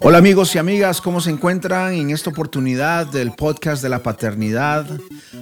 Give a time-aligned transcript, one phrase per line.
[0.00, 4.86] Hola amigos y amigas, ¿cómo se encuentran en esta oportunidad del podcast de la paternidad?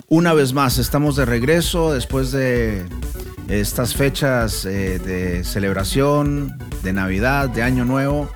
[0.09, 2.85] Una vez más, estamos de regreso después de
[3.49, 8.31] estas fechas eh, de celebración, de Navidad, de Año Nuevo.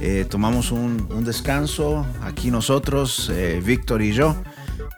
[0.00, 4.36] Eh, tomamos un, descanso aquí nosotros, eh, Víctor y yo.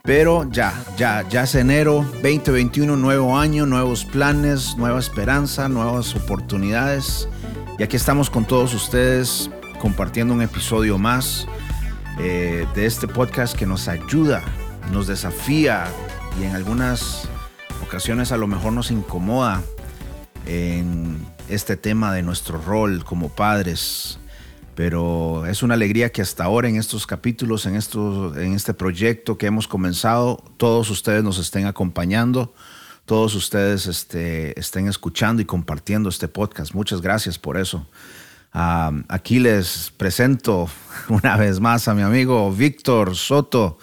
[0.03, 7.29] Pero ya, ya, ya es enero 2021, nuevo año, nuevos planes, nueva esperanza, nuevas oportunidades.
[7.79, 9.51] Y aquí estamos con todos ustedes
[9.81, 11.49] compartiendo un episodio más
[12.19, 14.43] eh, de este podcast que nos ayuda,
[14.93, 15.87] nos desafía
[16.39, 17.27] y en algunas
[17.83, 19.63] ocasiones a lo mejor nos incomoda
[20.47, 24.19] en este tema de nuestro rol como padres.
[24.75, 29.47] Pero es una alegría que hasta ahora en estos capítulos, en, en este proyecto que
[29.47, 32.55] hemos comenzado, todos ustedes nos estén acompañando,
[33.07, 36.75] todos ustedes este, estén escuchando y compartiendo este podcast.
[36.75, 37.87] Muchas gracias por eso
[38.53, 40.69] aquí les presento
[41.09, 43.79] una vez más a mi amigo Víctor Soto.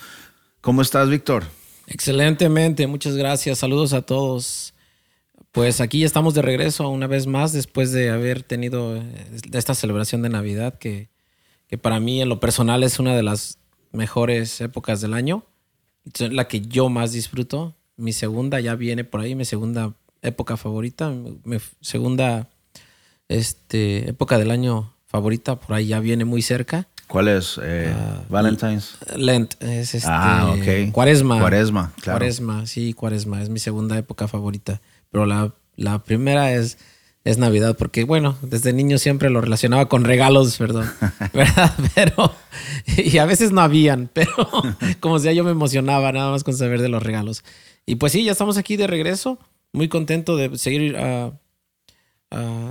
[0.62, 1.46] ¿Cómo estás, Víctor?
[1.88, 3.60] Excelentemente, muchas gracias.
[3.60, 4.74] Saludos a todos.
[5.52, 9.04] Pues aquí estamos de regreso una vez más después de haber tenido eh,
[9.54, 11.10] esta celebración de Navidad que,
[11.82, 13.60] para mí en lo personal es una de las
[13.92, 15.46] mejores épocas del año.
[16.20, 17.76] La que yo más disfruto.
[17.96, 22.50] Mi segunda ya viene por ahí, mi segunda época favorita, mi segunda
[23.30, 26.88] este, época del año favorita, por ahí ya viene muy cerca.
[27.08, 27.60] ¿Cuál es?
[27.64, 28.98] Eh, ah, Valentine's.
[29.16, 30.10] Lent, es este.
[30.12, 30.92] Ah, ok.
[30.92, 31.40] Cuaresma.
[31.40, 32.20] Cuaresma, claro.
[32.20, 34.82] Cuaresma, sí, Cuaresma, es mi segunda época favorita.
[35.10, 36.78] Pero la, la primera es,
[37.24, 40.92] es Navidad, porque bueno, desde niño siempre lo relacionaba con regalos, perdón,
[41.34, 41.74] ¿verdad?
[41.96, 42.34] Pero,
[42.98, 44.34] y a veces no habían, pero
[45.00, 47.46] como sea, yo me emocionaba nada más con saber de los regalos.
[47.86, 49.40] Y pues sí, ya estamos aquí de regreso,
[49.72, 51.32] muy contento de seguir uh,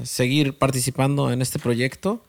[0.05, 2.23] seguir participando en este proyecto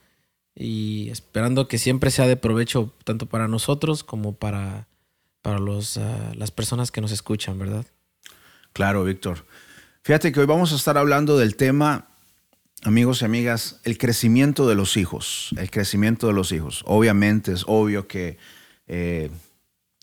[0.55, 4.87] y esperando que siempre sea de provecho tanto para nosotros como para,
[5.41, 7.85] para los, ah, las personas que nos escuchan, ¿verdad?
[8.73, 9.45] Claro, Víctor.
[10.01, 12.07] Fíjate que hoy vamos a estar hablando del tema,
[12.83, 15.49] amigos y amigas, el crecimiento de los hijos.
[15.57, 16.83] El crecimiento de los hijos.
[16.85, 18.37] Obviamente es obvio que
[18.87, 19.29] eh,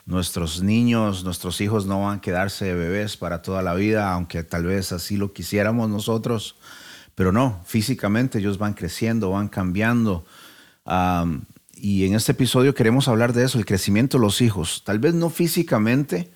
[0.07, 4.65] nuestros niños, nuestros hijos no van a quedarse bebés para toda la vida, aunque tal
[4.65, 6.57] vez así lo quisiéramos nosotros.
[7.15, 10.25] Pero no, físicamente ellos van creciendo, van cambiando.
[11.77, 14.83] y en este episodio queremos hablar de eso, el crecimiento de los hijos.
[14.85, 16.31] Tal vez no físicamente,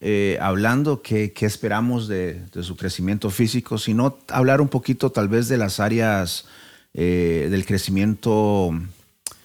[0.00, 5.58] eh, hablando qué, esperamos de, su crecimiento físico, sino hablar un poquito tal vez de
[5.58, 6.46] las áreas
[6.94, 8.70] eh, del crecimiento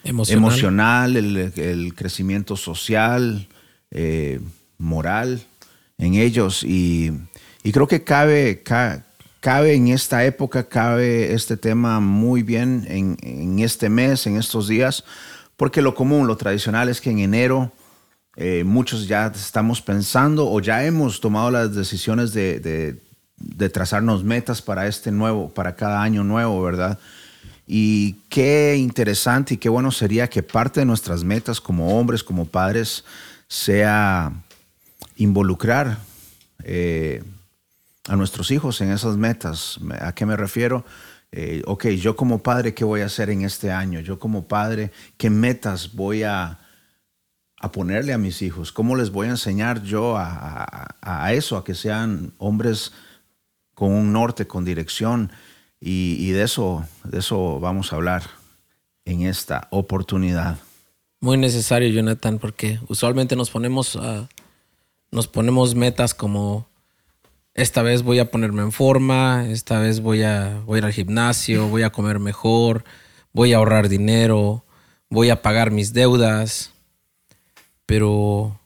[0.04, 3.48] emocional, el, crecimiento social,
[3.92, 4.40] eh,
[4.78, 5.46] moral
[5.98, 6.64] en ellos.
[6.64, 7.12] Y,
[7.74, 8.64] creo que cabe,
[9.46, 15.04] cabe en esta época, cabe este tema muy bien en, este mes, en estos días,
[15.56, 17.72] porque lo común, lo tradicional es que en enero
[18.38, 23.00] eh, muchos ya estamos pensando o ya hemos tomado las decisiones de,
[23.72, 26.98] trazarnos metas para este nuevo, para cada año nuevo, ¿verdad?
[27.68, 32.48] Y qué interesante y qué bueno sería que parte de nuestras metas como hombres, como
[32.48, 33.06] padres,
[33.48, 34.34] sea
[35.18, 36.00] involucrar
[36.64, 37.22] eh,
[38.08, 39.80] a nuestros hijos en esas metas.
[40.00, 40.86] ¿A qué me refiero?
[41.32, 44.00] Eh, ok, yo como padre, ¿qué voy a hacer en este año?
[44.00, 46.60] Yo como padre, ¿qué metas voy a,
[47.58, 48.72] a ponerle a mis hijos?
[48.72, 52.94] ¿Cómo les voy a enseñar yo a, eso, a que sean hombres
[53.74, 55.32] con un norte, con dirección?
[55.82, 58.24] Y, de, eso, de eso vamos a hablar
[59.04, 60.58] en esta oportunidad.
[61.20, 64.00] Muy necesario, Jonathan, porque usualmente nos ponemos,
[65.12, 66.68] nos ponemos metas como
[67.56, 71.70] esta vez voy a ponerme en forma, esta vez voy a, voy ir al gimnasio,
[71.70, 72.84] voy a comer mejor,
[73.32, 74.66] voy a ahorrar dinero,
[75.10, 76.74] voy a pagar mis deudas.
[77.86, 78.60] Pero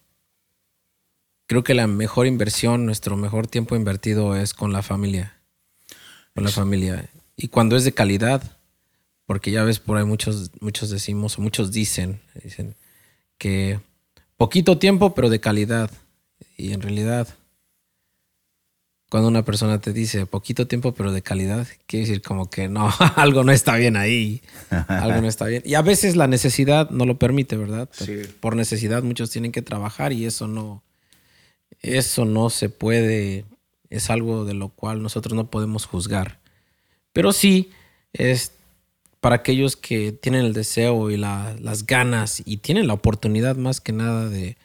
[1.46, 5.38] creo que la mejor inversión, nuestro mejor tiempo invertido es con la familia.
[6.34, 7.10] Con la familia.
[7.36, 8.58] Y cuando es de calidad,
[9.28, 12.76] porque ya ves por ahí muchos, muchos decimos, o muchos dicen, dicen
[13.38, 13.80] que
[14.36, 15.92] poquito tiempo, pero de calidad.
[16.58, 17.28] Y en realidad
[19.10, 22.90] cuando una persona te dice poquito tiempo pero de calidad, quiere decir como que no,
[23.16, 24.42] algo no está bien ahí,
[24.88, 25.64] algo no está bien.
[25.66, 27.90] Y a veces la necesidad no lo permite, ¿verdad?
[28.40, 30.84] Por necesidad muchos tienen que trabajar y eso no,
[31.82, 33.46] eso no se puede,
[33.90, 36.40] es algo de lo cual nosotros no podemos juzgar.
[37.12, 37.72] Pero sí
[38.14, 38.54] es
[39.22, 43.92] para aquellos que tienen el deseo y las ganas y tienen la oportunidad más que
[43.92, 44.56] nada de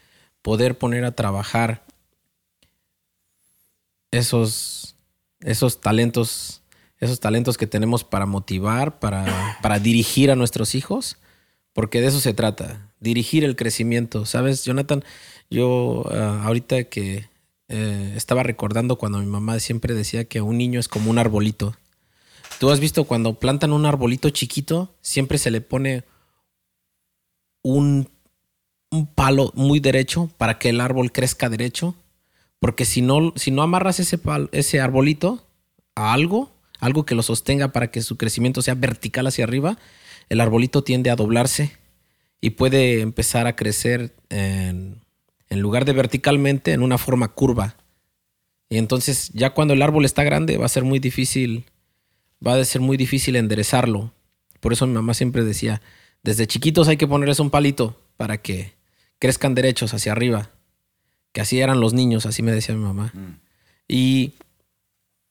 [0.43, 1.84] poder poner a trabajar
[4.19, 4.97] esos,
[5.41, 6.63] esos talentos,
[6.99, 11.19] esos talentos que tenemos para motivar, para, para dirigir a nuestros hijos,
[11.73, 14.27] porque de eso se trata, dirigir el crecimiento.
[14.27, 15.05] ¿Sabes, Jonathan?
[15.51, 17.29] Yo ah, ahorita que
[17.69, 21.77] eh, estaba recordando cuando mi mamá siempre decía que un niño es como un arbolito.
[22.61, 26.05] Tú has visto cuando plantan un arbolito chiquito, siempre se le pone
[27.63, 28.09] un,
[28.91, 31.97] un palo muy derecho para que el árbol crezca derecho.
[32.65, 34.19] Porque si no, si no amarras ese,
[34.53, 35.47] ese arbolito
[35.95, 36.51] a algo,
[36.81, 39.77] algo que lo sostenga para que su crecimiento sea vertical hacia arriba,
[40.31, 41.77] el arbolito tiende a doblarse
[42.41, 45.03] y puede empezar a crecer en,
[45.51, 47.77] en lugar de verticalmente, en una forma curva.
[48.71, 51.67] Y entonces ya cuando el árbol está grande va a ser muy difícil,
[52.41, 54.15] va a ser muy difícil enderezarlo.
[54.61, 55.83] Por eso mi mamá siempre decía,
[56.23, 58.73] desde chiquitos hay que ponerles un palito para que
[59.19, 60.54] crezcan derechos hacia arriba.
[61.35, 63.13] Que así eran los niños, así me decía mi mamá.
[63.13, 63.39] Mm.
[63.89, 64.33] Y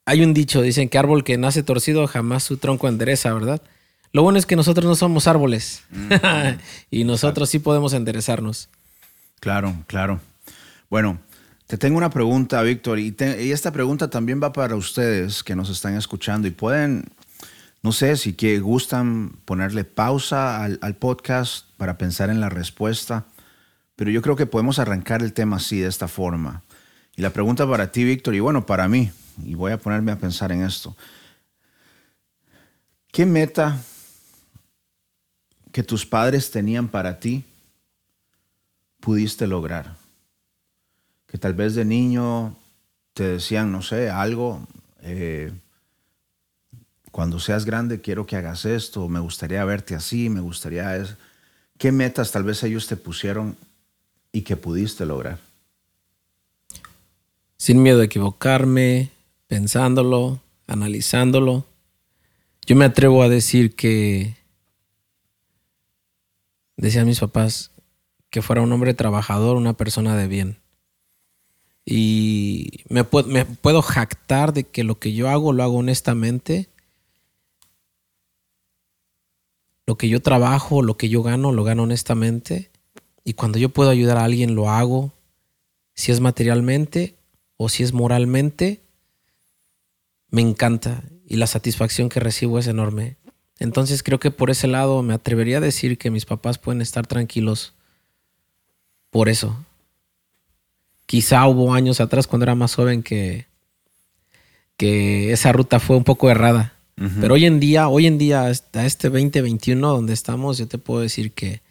[0.05, 3.63] hay un dicho, dicen que árbol que nace torcido jamás su tronco endereza, ¿verdad?
[4.11, 6.11] Lo bueno es que nosotros no somos árboles mm.
[6.91, 8.69] y nosotros sí podemos enderezarnos.
[9.39, 10.21] Claro, claro.
[10.89, 11.19] Bueno,
[11.67, 15.95] te tengo una pregunta, Víctor, y, esta pregunta también va para ustedes que nos están
[15.95, 17.05] escuchando y pueden,
[17.81, 23.25] no sé, si que gustan ponerle pausa al, podcast para pensar en la respuesta,
[23.95, 26.63] pero yo creo que podemos arrancar el tema así, de esta forma.
[27.15, 29.11] Y la pregunta para ti, Víctor, y bueno, para mí,
[29.43, 30.95] y voy a ponerme a pensar en esto.
[33.11, 33.79] ¿Qué meta
[35.71, 37.43] que tus padres tenían para ti
[38.99, 39.95] pudiste lograr?
[41.27, 42.55] Que tal vez de niño
[43.13, 44.67] te decían, no sé, algo,
[45.01, 45.51] eh,
[47.11, 51.15] cuando seas grande quiero que hagas esto, me gustaría verte así, me gustaría...
[51.77, 53.55] ¿Qué metas tal vez ellos te pusieron
[54.33, 55.39] y que pudiste lograr?
[57.55, 59.11] Sin miedo a equivocarme,
[59.47, 61.65] pensándolo, analizándolo,
[62.65, 64.35] yo me atrevo a decir que,
[66.75, 67.71] decían mis papás,
[68.29, 70.57] que fuera un hombre trabajador, una persona de bien.
[71.85, 76.69] Y me, me puedo jactar de que lo que yo hago lo hago honestamente.
[79.85, 82.71] Lo que yo trabajo, lo que yo gano, lo gano honestamente.
[83.23, 85.13] Y cuando yo puedo ayudar a alguien, lo hago.
[85.93, 87.15] Si es materialmente
[87.57, 88.81] o si es moralmente,
[90.29, 91.03] me encanta.
[91.27, 93.17] Y la satisfacción que recibo es enorme.
[93.59, 97.07] Entonces creo que por ese lado me atrevería a decir que mis papás pueden estar
[97.07, 97.73] tranquilos
[99.09, 99.55] por eso.
[101.05, 103.45] Quizá hubo años atrás cuando era más joven que,
[104.75, 106.73] que esa ruta fue un poco errada.
[107.19, 111.01] Pero hoy en día, hoy en día, hasta este 2021 donde estamos, yo te puedo
[111.01, 111.61] decir que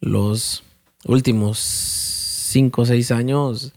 [0.00, 0.62] los
[1.04, 3.72] últimos cinco o seis años,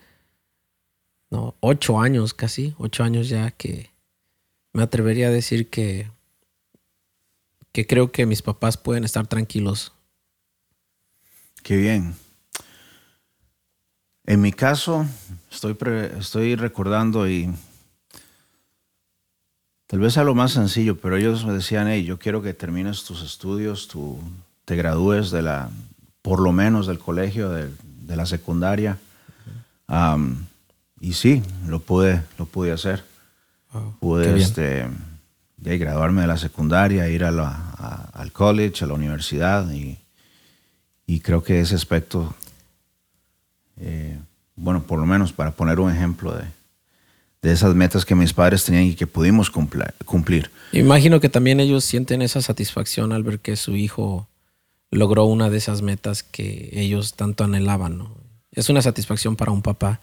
[1.30, 3.90] no, ocho años casi, ocho años ya que
[4.74, 6.12] me atrevería a decir que,
[7.72, 9.94] que creo que mis papás pueden estar tranquilos.
[11.64, 12.16] Qué bien.
[14.26, 15.06] En mi caso,
[15.52, 15.78] estoy,
[16.20, 17.54] estoy recordando y
[19.88, 23.04] tal vez sea lo más sencillo, pero ellos me decían, hey, yo quiero que termines
[23.04, 24.20] tus estudios, tú
[24.66, 25.70] te gradúes de la,
[26.26, 27.70] por lo menos del colegio, de,
[28.08, 28.98] la secundaria.
[31.00, 33.04] y sí, lo pude, lo pude hacer.
[34.00, 34.88] pude este,
[35.60, 40.00] graduarme de la secundaria, ir a al college, a la universidad y,
[41.06, 42.34] y creo que ese aspecto
[43.80, 44.18] eh,
[44.56, 46.46] bueno, por lo menos para poner un ejemplo de,
[47.44, 50.50] de, esas metas que mis padres tenían y que pudimos cumplir.
[50.72, 54.28] Imagino que también ellos sienten esa satisfacción al ver que su hijo
[54.96, 57.98] logró una de esas metas que ellos tanto anhelaban.
[57.98, 58.16] ¿no?
[58.52, 60.02] Es una satisfacción para un papá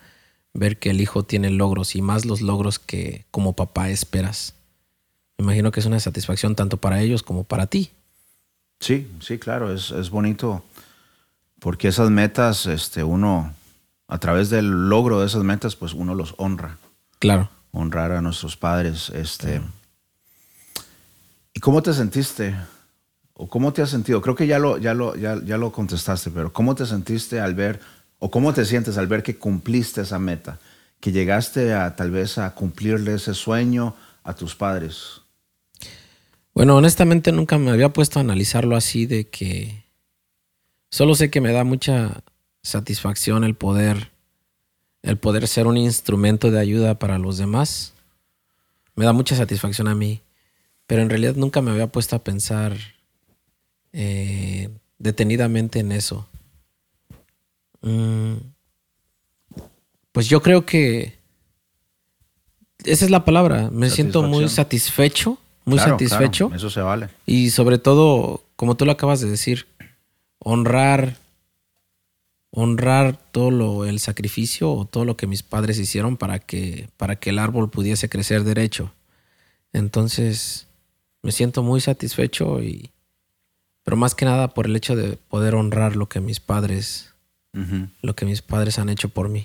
[0.55, 4.55] ver que el hijo tiene logros y más los logros que como papá esperas.
[5.39, 7.91] Imagino que es una satisfacción tanto para ellos como para ti.
[8.81, 10.63] Sí, sí, claro, es, es bonito
[11.59, 13.55] porque esas metas este, uno
[14.09, 16.77] a través del logro de esas metas, pues uno los honra.
[17.19, 17.49] Claro.
[17.71, 19.11] Honrar a nuestros padres.
[19.11, 19.63] Este.
[21.55, 22.55] ¿Y cómo te sentiste?
[23.35, 24.21] ¿O cómo te has sentido?
[24.21, 27.55] Creo que ya lo, ya, lo, ya, ya lo contestaste, pero ¿cómo te sentiste al
[27.55, 27.81] ver,
[28.19, 30.59] o cómo te sientes al ver que cumpliste esa meta?
[31.01, 35.23] Que llegaste a tal vez a cumplirle ese sueño a tus padres.
[36.55, 39.85] Bueno, honestamente nunca me había puesto a analizarlo así de que
[40.91, 42.23] solo sé que me da mucha
[42.63, 44.11] satisfacción el poder,
[45.03, 47.95] el poder ser un instrumento de ayuda para los demás.
[48.95, 50.21] Me da mucha satisfacción a mí,
[50.87, 52.77] pero en realidad nunca me había puesto a pensar
[53.93, 54.69] eh,
[54.99, 56.27] detenidamente en eso.
[57.81, 58.35] Mm,
[60.13, 61.19] pues yo creo que
[62.85, 63.71] esa es la palabra.
[63.71, 66.49] Me siento muy satisfecho muy Claro, satisfecho.
[66.49, 67.09] claro, eso se vale.
[67.27, 69.67] Y sobre todo, como tú lo acabas de decir,
[70.39, 71.17] honrar,
[72.51, 77.17] honrar todo lo, el sacrificio o todo lo que mis padres hicieron para que, para
[77.17, 78.93] que el árbol pudiese crecer derecho.
[79.73, 80.67] Entonces,
[81.23, 82.91] me siento muy satisfecho y,
[83.85, 87.13] pero más que nada por el hecho de poder honrar lo que mis padres,
[88.01, 89.45] lo que mis padres han hecho por mí.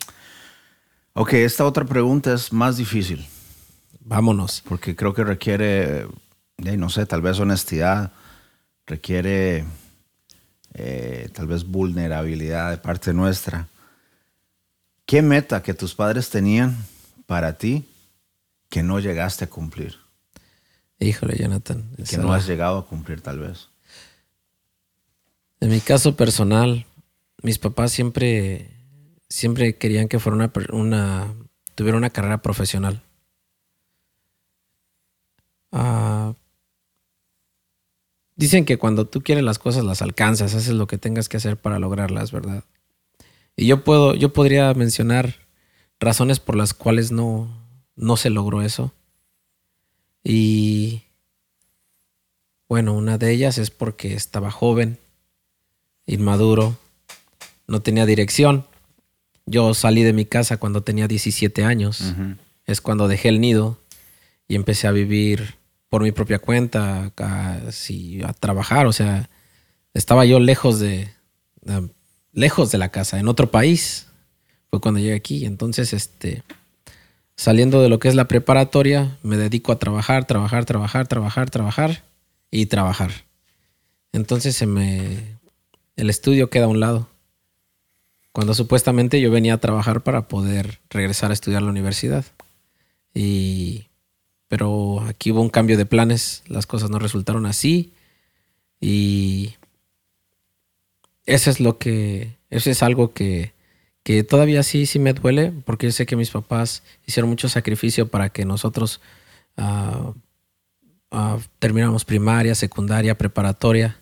[1.13, 3.25] Ok, esta otra pregunta es más difícil.
[4.00, 4.63] Vámonos.
[4.65, 6.08] porque creo que requiere,
[6.58, 8.13] no sé, tal vez honestidad,
[8.86, 9.65] requiere
[10.74, 13.67] eh, tal vez vulnerabilidad de parte nuestra.
[15.06, 16.77] ¿Qué meta que tus padres tenían
[17.25, 17.86] para ti
[18.70, 19.96] que no llegaste a cumplir?
[21.00, 21.89] Híjole, Jonathan.
[22.10, 23.70] Que no has llegado a cumplir tal vez.
[25.59, 26.85] En mi caso personal,
[27.41, 28.69] mis papás siempre,
[29.29, 31.33] siempre querían que fuera una,
[31.75, 33.01] tuviera una carrera profesional.
[35.71, 36.35] Ah,
[38.35, 41.57] dicen que cuando tú quieres las cosas las alcanzas, haces lo que tengas que hacer
[41.57, 42.63] para lograrlas, ¿verdad?
[43.55, 45.47] Y yo puedo, yo podría mencionar
[45.99, 47.49] razones por las cuales no,
[47.95, 48.93] no se logró eso.
[50.23, 51.03] Y
[52.69, 54.99] bueno, una de ellas es porque estaba joven,
[56.07, 56.77] inmaduro,
[57.67, 58.65] no tenía dirección.
[59.45, 62.13] Yo salí de mi casa cuando tenía 17 años.
[62.65, 63.79] Es cuando dejé el nido
[64.47, 65.55] y empecé a vivir
[65.89, 68.87] por mi propia cuenta, casi a trabajar.
[68.87, 69.29] O sea,
[69.93, 71.09] estaba yo lejos de,
[71.61, 71.89] de-
[72.33, 74.07] lejos de la casa, en otro país.
[74.69, 75.45] Fue cuando llegué aquí.
[75.45, 76.43] Entonces, este,
[77.37, 82.03] saliendo de lo que es la preparatoria, me dedico a trabajar, trabajar, trabajar, trabajar, trabajar
[82.51, 83.11] y trabajar.
[84.11, 85.37] Entonces se me
[85.98, 87.10] el estudio queda a un lado.
[88.32, 92.24] Cuando supuestamente yo venía a trabajar para poder regresar a estudiar a la universidad.
[93.13, 93.88] Y
[94.48, 97.92] pero aquí hubo un cambio de planes, las cosas no resultaron así
[98.80, 99.56] y
[101.25, 103.54] eso es lo que eso es algo que
[104.04, 108.08] que todavía sí sí me duele porque yo sé que mis papás hicieron mucho sacrificio
[108.08, 109.01] para que nosotros
[109.58, 110.13] ah,
[111.12, 113.98] ah, termináramos primaria, secundaria, preparatoria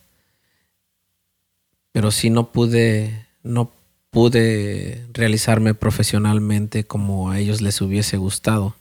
[1.95, 3.71] pero sí no pude, no
[4.09, 8.75] pude realizarme profesionalmente como a ellos les hubiese gustado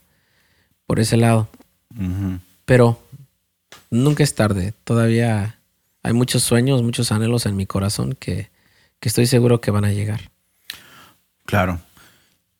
[0.84, 1.48] por ese lado.
[2.64, 3.00] Pero
[3.88, 5.60] nunca es tarde, todavía
[6.02, 8.50] hay muchos sueños, muchos anhelos en mi corazón que,
[8.98, 10.32] que estoy seguro que van a llegar.
[11.44, 11.78] Claro.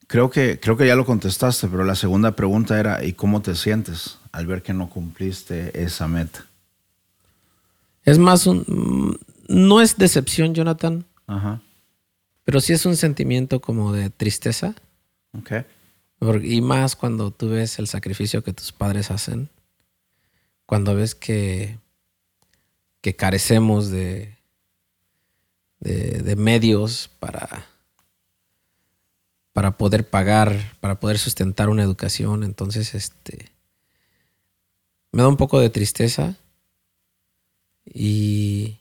[0.06, 3.56] Creo que, creo que ya lo contestaste, pero la segunda pregunta era, ¿y cómo te
[3.56, 6.46] sientes al ver que no cumpliste esa meta?
[8.04, 9.18] Es más un...
[9.48, 11.62] No es decepción, Jonathan, Ajá.
[12.44, 14.74] pero sí es un sentimiento como de tristeza.
[15.36, 15.52] Ok.
[16.42, 19.50] Y más cuando tú ves el sacrificio que tus padres hacen,
[20.64, 21.78] cuando ves que,
[23.02, 24.34] que carecemos de,
[25.80, 27.66] de, de medios para,
[29.52, 33.52] para poder pagar, para poder sustentar una educación, entonces este
[35.12, 36.36] me da un poco de tristeza
[37.84, 38.80] y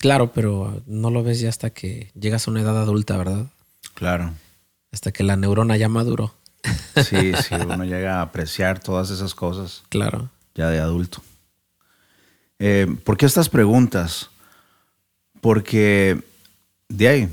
[0.00, 3.46] claro, pero no lo ves ya hasta que llegas a una edad adulta, ¿verdad?
[3.94, 4.32] Claro.
[4.92, 6.34] Hasta que la neurona ya maduró.
[6.96, 10.28] Sí, sí, uno llega a apreciar todas esas cosas Claro.
[10.54, 11.22] ya de adulto.
[12.58, 14.28] Eh, ¿Por qué estas preguntas?
[15.40, 16.20] Porque
[16.88, 17.28] de ahí,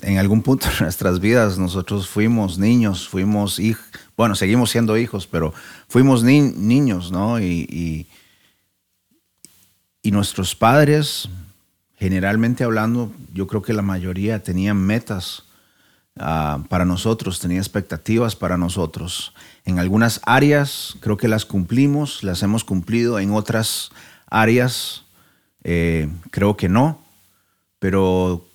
[0.00, 3.84] en algún punto de nuestras vidas, nosotros fuimos niños, fuimos hijos,
[4.16, 5.52] bueno, seguimos siendo hijos, pero
[5.88, 7.38] fuimos ni- niños, ¿no?
[7.40, 8.06] Y, y,
[10.02, 11.28] y nuestros padres,
[12.02, 15.44] generalmente hablando, yo creo que la mayoría tenían metas
[16.16, 19.34] ah, para nosotros, tenía expectativas para nosotros.
[19.64, 23.92] En algunas áreas creo que las cumplimos, las hemos cumplido, en otras
[24.26, 25.04] áreas
[25.62, 27.00] eh, creo que no,
[27.78, 28.48] pero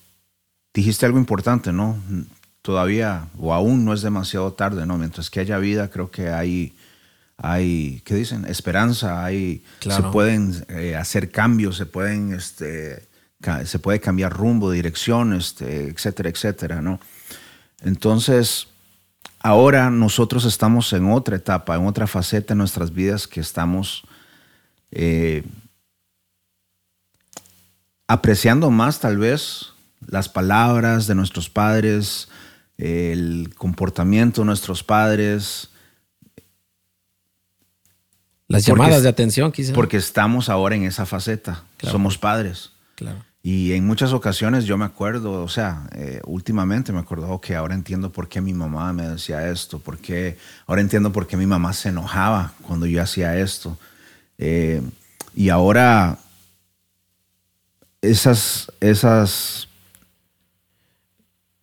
[0.73, 1.95] dijiste algo importante, ¿no?
[2.61, 4.97] Todavía o aún no es demasiado tarde, ¿no?
[4.97, 6.75] Mientras que haya vida, creo que hay,
[7.37, 8.43] hay ¿qué dicen?
[8.43, 10.03] Esperanza, hay, Claro.
[10.03, 13.07] se pueden eh, hacer cambios, se pueden, este,
[13.65, 16.99] se puede cambiar rumbo, dirección, este, etcétera, etcétera, ¿no?
[17.81, 18.67] Entonces,
[19.39, 24.03] ahora nosotros estamos en otra etapa, en otra faceta en nuestras vidas que estamos
[24.91, 25.43] eh,
[28.07, 29.73] apreciando más tal vez
[30.07, 32.29] las palabras de nuestros padres,
[32.77, 35.69] el comportamiento de nuestros padres,
[38.47, 39.73] Las llamadas de atención, quizás.
[39.75, 41.91] porque estamos ahora en esa faceta, Claro.
[41.91, 42.71] somos padres.
[42.95, 43.23] Claro.
[43.49, 47.75] Y en muchas ocasiones yo me acuerdo, o sea, eh, últimamente me acuerdo que ahora
[47.75, 51.45] entiendo por qué mi mamá me decía esto, por qué, ahora entiendo por qué mi
[51.45, 53.77] mamá se enojaba cuando yo hacía esto.
[54.37, 54.81] Eh,
[55.33, 56.19] y ahora
[58.01, 59.69] esas, esas...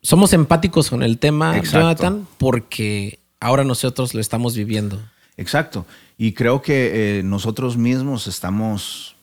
[0.01, 5.03] Somos empáticos con el tema, Jonathan, porque ahora nosotros lo estamos viviendo.
[5.37, 5.85] Exacto.
[6.17, 9.17] Y creo que eh, nosotros mismos estamos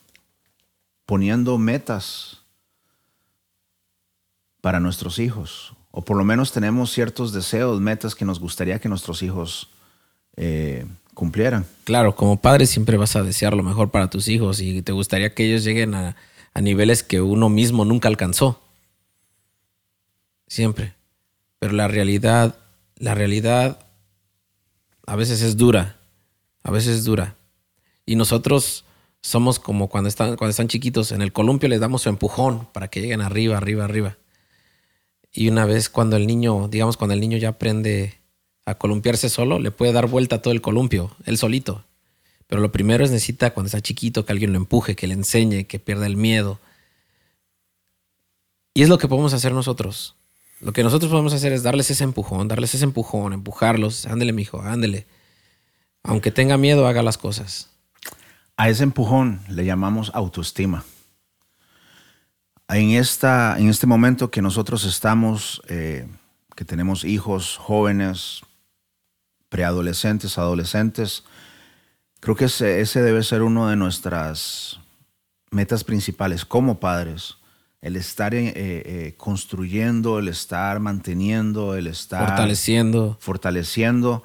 [1.07, 2.40] poniendo metas
[4.61, 5.73] para nuestros hijos.
[5.91, 9.69] O por lo menos tenemos ciertos deseos, metas que nos gustaría que nuestros hijos
[10.37, 11.65] eh, cumplieran.
[11.83, 15.33] Claro, como padre siempre vas a desear lo mejor para tus hijos y te gustaría
[15.33, 16.15] que ellos lleguen a,
[16.53, 18.61] a niveles que uno mismo nunca alcanzó.
[20.47, 20.93] Siempre.
[21.59, 22.55] Pero la realidad,
[22.95, 23.85] la realidad
[25.05, 25.97] a veces es dura.
[26.63, 27.35] A veces es dura.
[28.05, 28.85] Y nosotros
[29.21, 32.87] somos como cuando están, cuando están chiquitos, en el columpio les damos su empujón para
[32.87, 34.17] que lleguen arriba, arriba, arriba.
[35.31, 38.15] Y una vez cuando el niño, digamos, cuando el niño ya aprende
[38.65, 41.85] a columpiarse solo, le puede dar vuelta a todo el columpio, él solito.
[42.47, 45.65] Pero lo primero es necesita cuando está chiquito que alguien lo empuje, que le enseñe,
[45.65, 46.59] que pierda el miedo.
[48.73, 50.15] Y es lo que podemos hacer nosotros.
[50.59, 54.05] Lo que nosotros podemos hacer es darles ese empujón, darles ese empujón, empujarlos.
[54.05, 55.07] Ándele, mijo, ándele.
[56.03, 57.69] Aunque tenga miedo, haga las cosas.
[58.57, 60.83] A ese empujón le llamamos autoestima.
[62.71, 66.07] En, esta, en este momento que nosotros estamos, eh,
[66.55, 68.41] que tenemos hijos jóvenes,
[69.49, 71.23] preadolescentes, adolescentes,
[72.21, 74.79] Creo que ese, debe ser uno de nuestras
[75.49, 77.37] metas principales como padres.
[77.81, 83.17] El estar eh, eh, construyendo, el estar manteniendo, el estar fortaleciendo.
[83.19, 84.21] fortaleciendo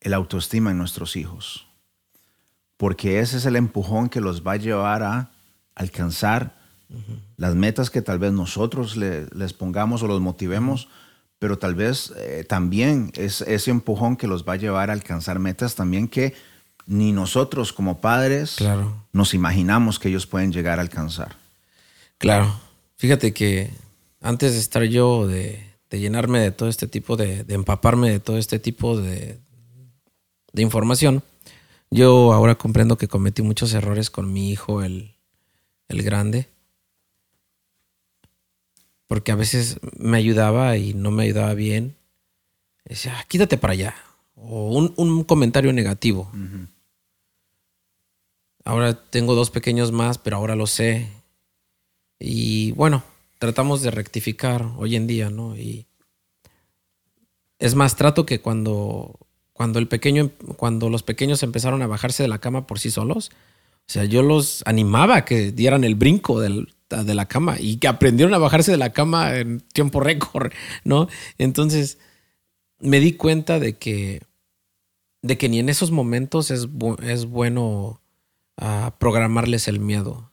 [0.00, 1.66] el autoestima en nuestros hijos.
[2.76, 5.32] Porque ese es el empujón que los va a llevar a
[5.74, 6.55] alcanzar
[7.36, 10.88] las metas que tal vez nosotros les pongamos o los motivemos,
[11.38, 15.38] pero tal vez eh, también es ese empujón que los va a llevar a alcanzar
[15.38, 16.34] metas también que
[16.86, 18.58] ni nosotros como padres
[19.12, 21.36] nos imaginamos que ellos pueden llegar a alcanzar.
[22.18, 22.58] Claro.
[22.96, 23.70] Fíjate que
[24.20, 28.38] antes de estar yo, de, llenarme de todo este tipo de, de, empaparme de todo
[28.38, 29.38] este tipo de,
[30.52, 31.22] de información,
[31.90, 35.16] yo ahora comprendo que cometí muchos errores con mi hijo, el,
[35.88, 36.48] el grande.
[39.06, 41.96] Porque a veces me ayudaba y no me ayudaba bien.
[42.84, 43.94] Decía, ah, quítate para allá.
[44.34, 46.30] O un, un comentario negativo.
[48.64, 51.08] Ahora tengo dos pequeños más, pero ahora lo sé.
[52.18, 53.04] Y bueno,
[53.38, 55.56] tratamos de rectificar hoy en día, ¿no?
[55.56, 55.86] Y
[57.58, 59.18] es más, trato que cuando,
[59.52, 63.30] cuando el pequeño, cuando los pequeños empezaron a bajarse de la cama por sí solos,
[63.88, 66.40] o sea, yo los animaba a que dieran el brinco
[66.88, 70.52] de la cama y que aprendieron a bajarse de la cama en tiempo récord,
[70.84, 71.08] ¿no?
[71.38, 71.98] Entonces,
[72.78, 74.22] me di cuenta de que,
[75.22, 76.68] de que ni en esos momentos es,
[77.02, 78.00] es bueno
[78.56, 80.30] a programarles el miedo.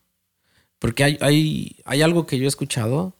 [0.80, 3.16] Porque hay, hay, hay, algo que yo he escuchado,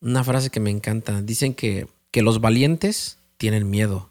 [0.00, 1.22] una frase que me encanta.
[1.22, 4.10] Dicen que, que los valientes tienen miedo.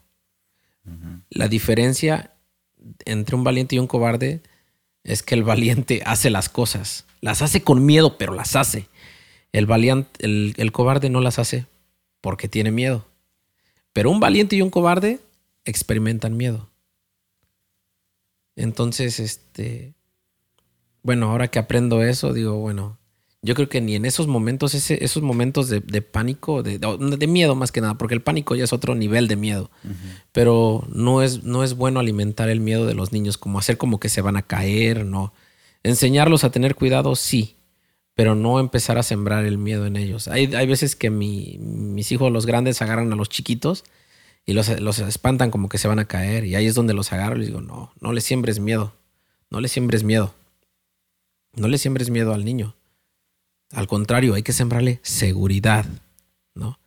[1.28, 2.32] La diferencia
[3.04, 4.42] entre un valiente y un cobarde
[5.04, 7.04] es que el valiente hace las cosas.
[7.20, 8.88] Las hace con miedo, pero las hace.
[9.52, 11.66] El, valiente, el, el cobarde no las hace
[12.20, 13.06] porque tiene miedo.
[13.92, 15.20] Pero un valiente y un cobarde
[15.64, 16.68] experimentan miedo.
[18.56, 19.94] Entonces, este,
[21.02, 22.98] bueno, ahora que aprendo eso, digo, bueno,
[23.40, 27.70] yo creo que ni en esos momentos, esos momentos de, pánico, de, de, miedo más
[27.70, 29.70] que nada, porque el pánico ya es otro nivel de miedo,
[30.32, 34.00] pero no es, no es bueno alimentar el miedo de los niños, como hacer como
[34.00, 35.32] que se van a caer, no.
[35.82, 37.56] Enseñarlos a tener cuidado, sí,
[38.14, 40.28] pero no empezar a sembrar el miedo en ellos.
[40.28, 43.84] Hay, hay veces que mis hijos, los grandes, agarran a los chiquitos
[44.48, 46.44] y los, espantan como que se van a caer.
[46.44, 48.94] Y ahí es donde los agarro y les digo, no, no le siembres miedo.
[49.50, 50.34] No le siembres miedo.
[51.54, 52.74] No le siembres miedo al niño.
[53.72, 55.84] Al contrario, hay que sembrarle seguridad,
[56.54, 56.78] ¿no?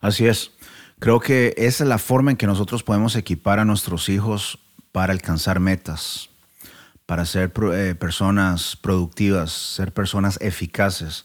[0.00, 0.52] Así es.
[0.98, 4.58] Creo que esa es la forma en que nosotros podemos equipar a nuestros hijos
[4.92, 6.28] para alcanzar metas,
[7.08, 11.24] para ser eh, personas productivas, ser personas eficaces.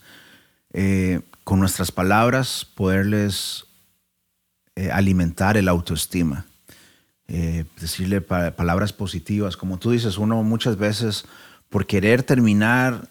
[0.71, 3.65] Eh, con nuestras palabras, poderles
[4.77, 6.45] eh, alimentar el autoestima,
[7.27, 9.57] decirle palabras positivas.
[9.57, 11.25] Como tú dices, uno muchas veces
[11.67, 13.09] por querer terminar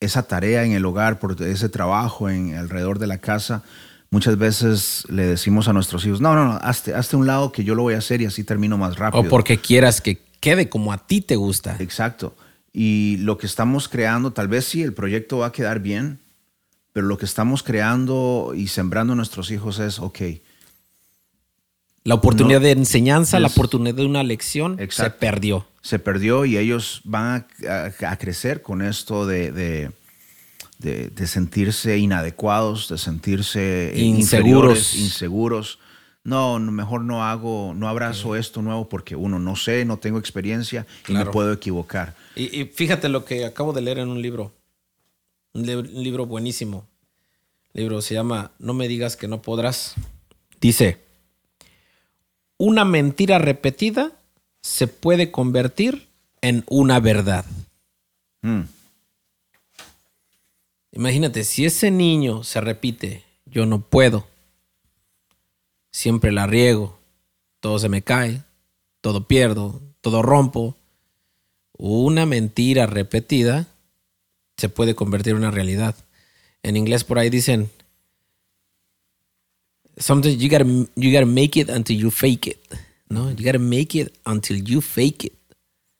[0.00, 3.64] esa tarea en el hogar, por ese trabajo en alrededor de la casa,
[4.10, 7.64] muchas veces le decimos a nuestros hijos, no, no, no, hazte, hazte un lado que
[7.64, 9.24] yo lo voy a hacer y así termino más rápido.
[9.24, 11.76] O porque quieras que quede como a ti te gusta.
[11.80, 12.36] Exacto.
[12.72, 16.20] Y lo que estamos creando, tal vez sí, el proyecto va a quedar bien,
[16.92, 20.20] pero lo que estamos creando y sembrando a nuestros hijos es, ok,
[22.08, 25.66] la oportunidad de enseñanza, la oportunidad de una lección se perdió.
[25.82, 29.90] se perdió y ellos van a, crecer con esto de,
[30.78, 34.94] de, sentirse inadecuados, de sentirse inseguros.
[34.94, 35.80] inseguros.
[36.28, 40.86] No, mejor no hago, no abrazo esto nuevo porque uno no sé, no tengo experiencia
[41.08, 42.14] y me puedo equivocar.
[42.36, 44.52] Y, fíjate lo que acabo de leer en un libro,
[45.54, 46.86] un, libro buenísimo.
[47.72, 49.94] El libro se llama No me digas que no podrás.
[50.60, 50.98] Dice,
[52.58, 54.12] una mentira repetida
[54.60, 56.08] se puede convertir
[56.42, 57.46] en una verdad.
[58.42, 58.64] Mm.
[60.92, 64.26] Imagínate, si ese niño se repite, yo no puedo,
[65.98, 66.96] siempre la riego,
[67.58, 68.44] todo se me cae,
[69.00, 70.76] todo pierdo, todo rompo,
[71.72, 73.66] una mentira repetida
[74.56, 75.96] se puede convertir en una realidad.
[76.62, 77.68] En inglés por ahí dicen,
[79.96, 82.58] sometimes you gotta, you gotta make it until you fake it.
[83.08, 83.32] ¿no?
[83.32, 85.32] You gotta make it until you fake it.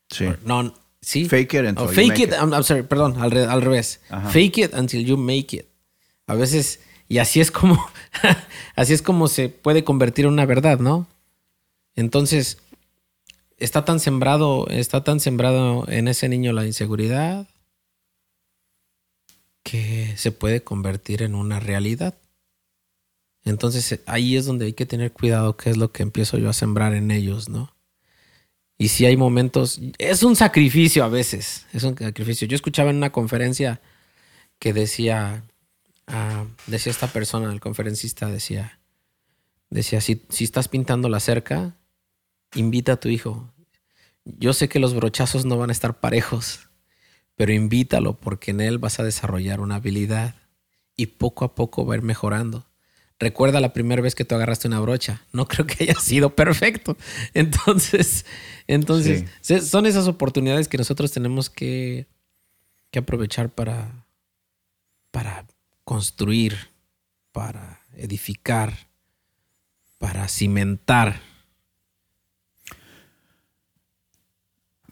[0.09, 0.27] Sí.
[0.45, 1.27] no, sí.
[1.27, 2.31] Fake it until oh, you make it.
[2.31, 3.99] I'm, sorry, perdón, al, al revés.
[4.31, 5.67] Fake it until you make it.
[6.25, 7.85] A veces, y así es como,
[8.75, 11.07] así es como se puede convertir en una verdad, ¿no?
[11.95, 12.59] Entonces,
[13.57, 17.47] está tan sembrado, está tan sembrado en ese niño la inseguridad
[19.63, 22.15] que se puede convertir en una realidad.
[23.43, 26.53] Entonces ahí es donde hay que tener cuidado qué es lo que empiezo yo a
[26.53, 27.73] sembrar en ellos, ¿no?
[28.77, 32.47] Y si hay momentos, es un sacrificio a veces, es un sacrificio.
[32.47, 33.81] Yo escuchaba en una conferencia
[34.57, 35.43] que decía,
[36.09, 38.79] ah, decía esta persona, el conferencista, decía,
[39.69, 41.75] decía, si, si estás pintando la cerca,
[42.55, 43.53] invita a tu hijo.
[44.25, 46.69] Yo sé que los brochazos no van a estar parejos,
[47.35, 50.35] pero invítalo porque en él vas a desarrollar una habilidad
[50.95, 52.65] y poco a poco va a ir mejorando.
[53.19, 55.23] Recuerda la primera vez que tú agarraste una brocha.
[55.33, 56.95] No creo que haya sido perfecto.
[57.33, 58.25] Entonces,
[58.65, 59.25] entonces
[59.63, 62.07] son esas oportunidades que nosotros tenemos que,
[62.91, 64.05] que aprovechar para,
[65.11, 65.45] para
[65.89, 66.69] construir,
[67.31, 68.77] para edificar,
[69.97, 71.19] para cimentar.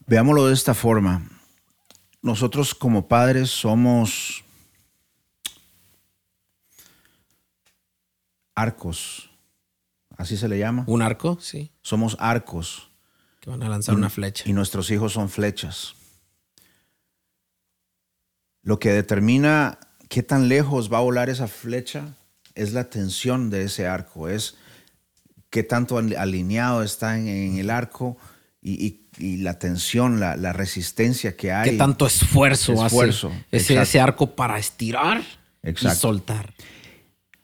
[0.08, 1.30] Veámoslo de esta forma.
[2.24, 4.44] Nosotros como padres somos
[8.56, 9.30] arcos.
[10.18, 10.84] Así se le llama.
[10.88, 11.38] ¿Un arco?
[11.40, 11.72] Sí.
[11.84, 12.90] Somos arcos.
[13.40, 14.50] Que van a lanzar una flecha.
[14.50, 15.94] Y nuestros hijos son flechas.
[18.64, 19.78] Lo que determina
[20.10, 22.16] qué tan lejos va a volar esa flecha
[22.56, 24.56] es la tensión de ese arco, es
[25.50, 28.18] qué tanto alineado está en, el arco
[28.62, 31.72] y, la tensión, la, resistencia que hay.
[31.72, 35.24] Qué tanto esfuerzo, esfuerzo hace ese, arco para estirar
[35.64, 36.54] y soltar.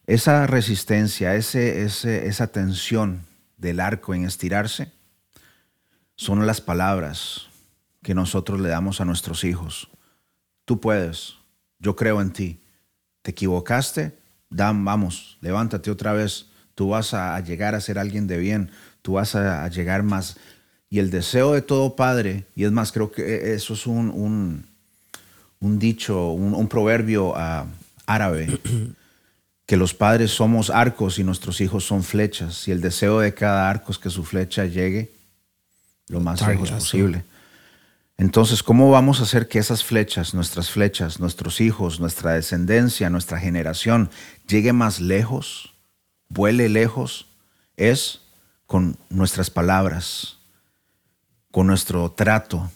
[0.06, 3.26] Esa resistencia, ese, esa tensión
[3.58, 4.92] del arco en estirarse,
[6.16, 7.48] son las palabras
[8.04, 9.90] que nosotros le damos a nuestros hijos.
[10.66, 11.36] Tú puedes,
[11.84, 12.60] yo creo en ti.
[13.22, 14.14] Te equivocaste,
[14.50, 16.48] Dan, vamos, levántate otra vez.
[16.76, 20.38] Tú vas a, llegar a ser alguien de bien, tú vas a, llegar más.
[20.90, 24.66] Y el deseo de todo padre, y es más, creo que eso es un,
[25.60, 27.66] un, dicho, un, proverbio ah,
[28.06, 28.60] árabe.
[29.66, 33.70] que los padres somos arcos y nuestros hijos son flechas, y el deseo de cada
[33.70, 35.12] arco es que su flecha llegue
[36.08, 37.24] lo más lejos posible.
[38.18, 43.40] Entonces, ¿cómo vamos a hacer que esas flechas, nuestras flechas, nuestros hijos, nuestra descendencia, nuestra
[43.40, 44.10] generación,
[44.48, 45.74] llegue más lejos,
[46.30, 47.28] vuele lejos?
[47.76, 48.22] Es
[48.68, 50.38] con nuestras palabras,
[51.52, 52.72] con nuestro trato.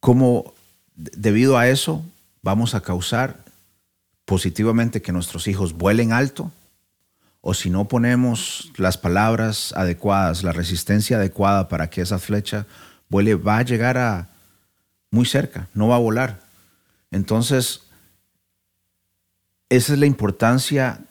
[0.00, 0.54] ¿Cómo,
[0.96, 2.04] debido a eso,
[2.42, 3.44] vamos a causar
[4.24, 6.52] positivamente que nuestros hijos vuelen alto,
[7.40, 12.66] o si no ponemos las palabras adecuadas, la resistencia adecuada para que esa flecha
[13.10, 14.30] va a llegar a
[15.10, 16.40] muy cerca, no va a volar.
[17.10, 17.82] Entonces,
[19.68, 21.04] esa es la importancia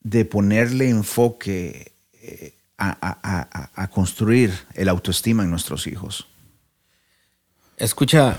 [0.00, 6.26] de ponerle enfoque eh, a, a construir el autoestima en nuestros hijos.
[7.76, 8.36] Escucha,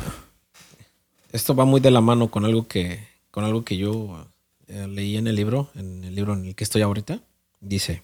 [1.32, 4.28] esto va muy de la mano con algo que, con algo que yo
[4.68, 7.20] eh, leí en el libro, en el libro en el que estoy ahorita.
[7.60, 8.02] Dice,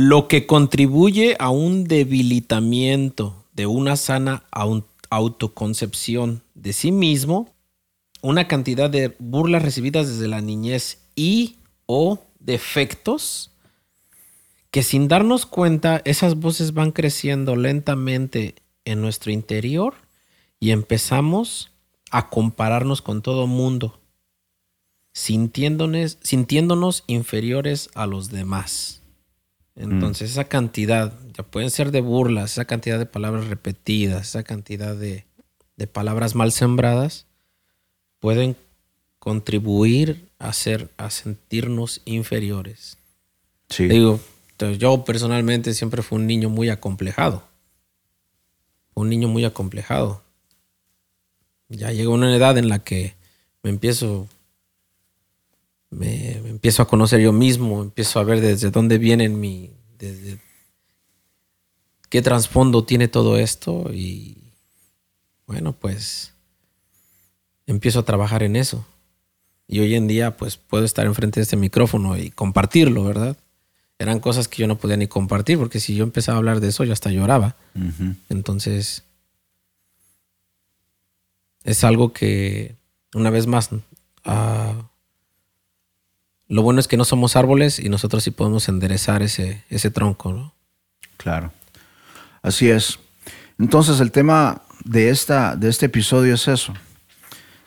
[0.00, 4.44] lo que contribuye a un debilitamiento de una sana
[5.10, 7.52] autoconcepción de sí mismo,
[8.22, 11.56] una cantidad de burlas recibidas desde la niñez y
[11.86, 13.50] o defectos
[14.70, 19.94] que sin darnos cuenta esas voces van creciendo lentamente en nuestro interior
[20.60, 21.72] y empezamos
[22.12, 23.98] a compararnos con todo mundo,
[25.12, 29.02] sintiéndonos, sintiéndonos inferiores a los demás.
[29.78, 34.96] Entonces, esa cantidad, ya pueden ser de burlas, esa cantidad de palabras repetidas, esa cantidad
[34.96, 35.24] de,
[35.76, 37.26] de palabras mal sembradas,
[38.18, 38.56] pueden
[39.20, 42.98] contribuir a, hacer, a sentirnos inferiores.
[43.68, 43.86] Sí.
[43.86, 44.20] Digo,
[44.78, 47.44] yo personalmente siempre fui un niño muy acomplejado.
[48.94, 50.22] Un niño muy acomplejado.
[51.68, 53.14] Ya llegó una edad en la que
[53.62, 54.28] me empiezo
[55.90, 60.38] me, me empiezo a conocer yo mismo, empiezo a ver desde dónde viene mi desde
[62.08, 64.52] qué trasfondo tiene todo esto y
[65.46, 66.34] bueno, pues
[67.66, 68.86] empiezo a trabajar en eso.
[69.66, 73.36] Y hoy en día pues puedo estar enfrente de este micrófono y compartirlo, ¿verdad?
[73.98, 76.68] Eran cosas que yo no podía ni compartir porque si yo empezaba a hablar de
[76.68, 77.56] eso yo hasta lloraba.
[78.28, 79.04] Entonces,
[81.64, 82.76] es algo que,
[83.14, 83.70] una vez más,
[84.24, 84.90] ah,
[86.48, 90.32] lo bueno es que no somos árboles y nosotros sí podemos enderezar ese, ese tronco,
[90.32, 90.54] ¿no?
[91.16, 91.52] Claro.
[92.42, 92.98] Así es.
[93.58, 96.72] Entonces el tema de, esta, de este episodio es eso.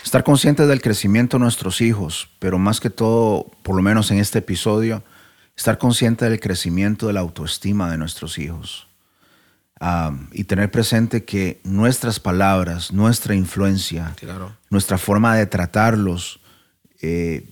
[0.03, 4.17] Estar conscientes del crecimiento de nuestros hijos, pero más que todo, por lo menos en
[4.17, 5.03] este episodio,
[5.55, 8.87] estar consciente del crecimiento de la autoestima de nuestros hijos.
[9.79, 14.55] Ah, y tener presente que nuestras palabras, nuestra influencia, Claro.
[14.69, 16.39] nuestra forma de tratarlos
[17.01, 17.47] eh,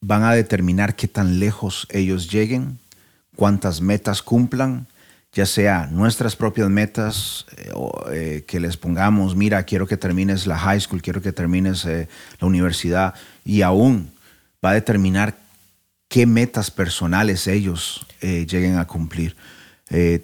[0.00, 2.78] van a determinar qué tan lejos ellos lleguen,
[3.36, 4.86] cuántas metas cumplan,
[5.32, 10.46] ya sea nuestras propias metas, eh, o, eh, que les pongamos, mira, quiero que termines
[10.46, 12.08] la high school, quiero que termines eh,
[12.40, 14.10] la universidad, y aún
[14.64, 15.36] va a determinar
[16.08, 19.36] qué metas personales ellos lleguen a cumplir.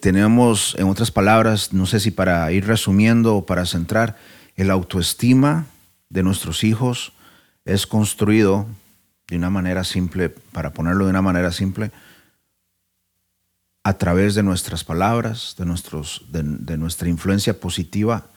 [0.01, 4.17] Tenemos, en otras palabras, no sé si para ir resumiendo o para centrar,
[4.57, 5.67] el autoestima
[6.11, 7.12] de nuestros hijos
[7.65, 8.67] es construido
[9.29, 11.91] de una manera simple, para ponerlo de una manera simple,
[13.83, 18.29] a través de nuestras palabras, de, nuestros, de, de nuestra influencia positiva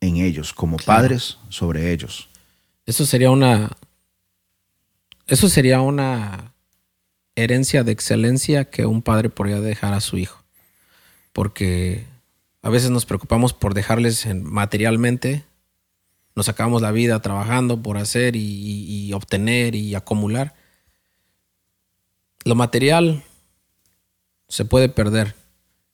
[0.00, 1.02] en ellos, como Claro.
[1.02, 2.28] padres sobre ellos.
[2.86, 3.70] Eso sería una.
[5.26, 6.52] Eso sería una
[7.36, 10.42] herencia de excelencia que un padre podría dejar a su hijo.
[11.32, 12.04] Porque
[12.62, 15.44] a veces nos preocupamos por dejarles en- materialmente.
[16.34, 18.40] Nos sacamos la vida trabajando por hacer y,
[19.08, 20.54] y- obtener y acumular.
[22.44, 23.24] Lo material
[24.48, 25.34] se puede perder,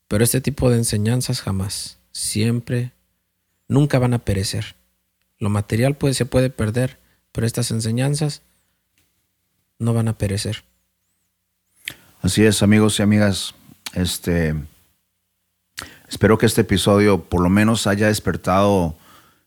[0.08, 2.92] pero este tipo de enseñanzas jamás, siempre,
[3.68, 4.76] nunca van a perecer.
[5.38, 6.98] Lo material puede, se puede perder,
[7.32, 8.42] pero estas enseñanzas
[9.78, 10.64] no van a perecer.
[12.22, 13.54] Así es, amigos y amigas.
[13.94, 14.54] Este,
[16.08, 18.96] espero que este episodio por lo menos haya despertado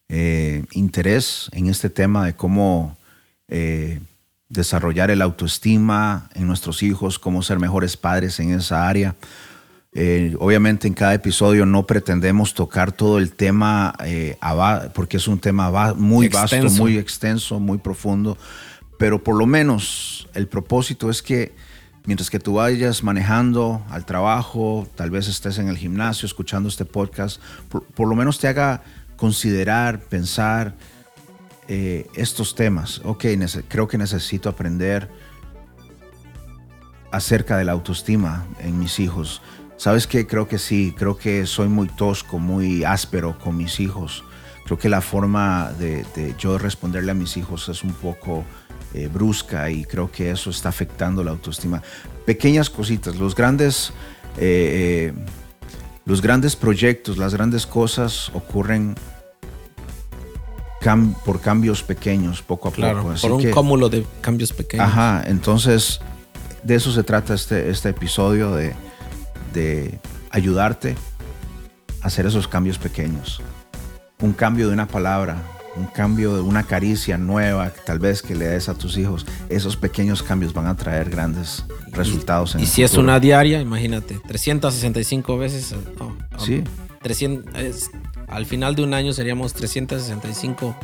[0.09, 2.97] eh, interés en este tema de cómo
[3.47, 3.99] eh,
[4.49, 9.15] desarrollar el autoestima en nuestros hijos, cómo ser mejores padres en esa área.
[9.93, 14.37] Eh, obviamente en cada episodio no pretendemos tocar todo el tema eh,
[14.93, 18.37] porque es un tema va- muy vasto, muy extenso, muy profundo,
[18.99, 21.53] pero por lo menos el propósito es que
[22.05, 26.85] mientras que tú vayas manejando al trabajo, tal vez estés en el gimnasio escuchando este
[26.85, 28.83] podcast, por, por lo menos te haga
[29.19, 30.73] considerar, pensar
[31.67, 33.01] eh, estos temas.
[33.03, 33.25] Ok,
[33.67, 35.10] creo que necesito aprender
[37.12, 39.41] acerca de la autoestima en mis hijos.
[39.77, 40.25] ¿Sabes qué?
[40.25, 44.23] Creo que sí, creo que soy muy tosco, muy áspero con mis hijos.
[44.65, 46.05] Creo que la forma de,
[46.38, 48.45] yo responderle a mis hijos es un poco
[48.93, 51.82] eh, brusca y creo que eso está afectando la autoestima.
[52.25, 53.91] Pequeñas cositas, los grandes,
[54.38, 55.13] eh,
[56.09, 58.95] los grandes proyectos, las grandes cosas ocurren
[60.81, 63.11] cam- por cambios pequeños, poco a Claro, poco.
[63.13, 64.87] Así por un que- cúmulo de cambios pequeños.
[64.87, 65.99] Ajá, entonces
[66.63, 68.73] de eso se trata este, este episodio, de,
[69.53, 69.99] de
[70.31, 70.95] ayudarte
[72.01, 73.41] a hacer esos cambios pequeños.
[74.21, 75.37] Un cambio de una palabra,
[75.75, 79.25] un cambio de una caricia nueva, tal vez que le des a tus hijos.
[79.49, 82.55] Esos pequeños cambios van a traer grandes resultados.
[82.55, 85.75] en Y el si es una diaria, imagínate, 365 veces.
[85.99, 86.63] no, no, Sí.
[87.01, 87.91] 300, es-
[88.27, 90.75] al final de un año seríamos 365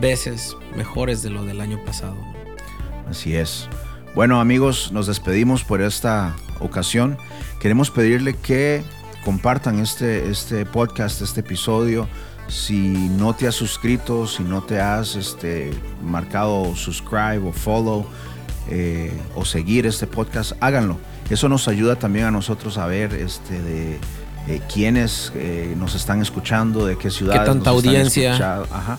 [0.00, 2.16] veces mejores de lo del año pasado.
[3.10, 3.68] Así es.
[4.14, 7.18] Bueno amigos, nos despedimos por esta ocasión.
[7.60, 8.82] Queremos pedirle que
[9.24, 12.08] compartan este, este podcast, este episodio.
[12.48, 12.78] Si
[13.10, 15.70] no te has suscrito, si no te has este,
[16.02, 18.06] marcado subscribe o follow
[18.70, 20.98] eh, o seguir este podcast, háganlo.
[21.30, 23.98] Eso nos ayuda también a nosotros a ver este, de
[24.72, 27.42] quiénes eh, nos están escuchando, de qué ciudades.
[27.44, 28.36] tanta nos audiencia?
[28.72, 28.98] Ajá.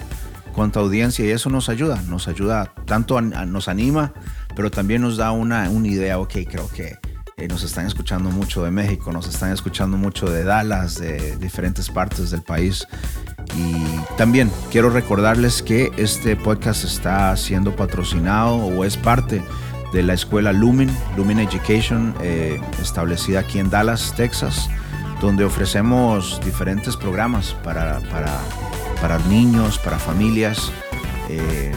[0.53, 4.13] Cuánta audiencia y eso nos ayuda, nos ayuda, tanto a- a- nos anima,
[4.55, 6.97] pero también nos da una, una idea, ok, creo que
[7.39, 11.89] Eh, nos están escuchando mucho de México, nos están escuchando mucho de Dallas, de diferentes
[11.89, 12.85] partes del país.
[13.55, 13.85] Y
[14.17, 19.41] también quiero recordarles que este podcast está siendo patrocinado o es parte
[19.93, 24.69] de la escuela Lumen, Lumen Education, eh, establecida aquí en Dallas, Texas,
[25.21, 28.01] donde ofrecemos diferentes programas para,
[28.99, 30.71] para, niños, para familias.
[31.29, 31.71] Eh,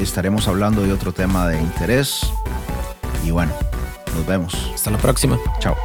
[0.00, 2.26] Estaremos hablando de otro tema de interés.
[3.24, 3.52] Y bueno,
[4.14, 4.72] nos vemos.
[4.74, 5.38] Hasta la próxima.
[5.60, 5.76] Chao.